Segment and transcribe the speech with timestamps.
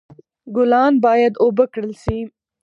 [0.55, 2.19] ګلان باید اوبه کړل شي.